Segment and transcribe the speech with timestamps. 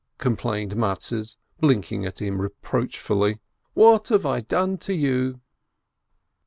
[0.17, 3.39] complained Mattes, blinking at him reproachfully.
[3.75, 5.41] "What have I done to you?"